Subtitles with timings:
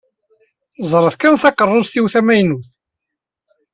[0.91, 2.67] Ẓṛet kan takeṛṛust-iw tamaynut.